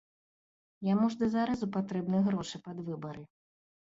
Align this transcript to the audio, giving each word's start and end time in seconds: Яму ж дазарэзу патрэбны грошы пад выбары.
Яму 0.87 1.09
ж 1.15 1.19
дазарэзу 1.23 1.67
патрэбны 1.75 2.21
грошы 2.29 2.61
пад 2.69 2.81
выбары. 2.89 3.23